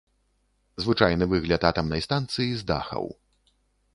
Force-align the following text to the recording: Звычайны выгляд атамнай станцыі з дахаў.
Звычайны 0.85 1.27
выгляд 1.33 1.67
атамнай 1.69 2.01
станцыі 2.07 2.51
з 2.61 2.69
дахаў. 2.71 3.05